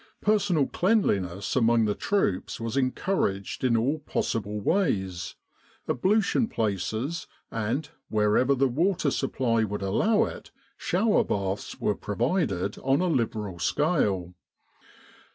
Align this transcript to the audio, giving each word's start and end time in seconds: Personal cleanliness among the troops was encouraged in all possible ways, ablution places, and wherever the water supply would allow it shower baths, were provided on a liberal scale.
Personal 0.21 0.65
cleanliness 0.65 1.55
among 1.55 1.85
the 1.85 1.93
troops 1.93 2.59
was 2.59 2.75
encouraged 2.75 3.63
in 3.63 3.77
all 3.77 3.99
possible 3.99 4.59
ways, 4.59 5.35
ablution 5.87 6.47
places, 6.47 7.27
and 7.51 7.87
wherever 8.09 8.55
the 8.55 8.67
water 8.67 9.11
supply 9.11 9.63
would 9.63 9.83
allow 9.83 10.23
it 10.23 10.49
shower 10.75 11.23
baths, 11.23 11.79
were 11.79 11.93
provided 11.93 12.79
on 12.79 12.99
a 12.99 13.05
liberal 13.05 13.59
scale. 13.59 14.33